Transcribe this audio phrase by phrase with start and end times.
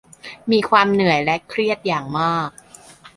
[0.51, 2.49] มีความเหนื่อยและเครียดอย่างมาก